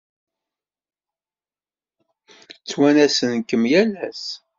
[2.59, 4.23] Ttwanasen-kem yal ass.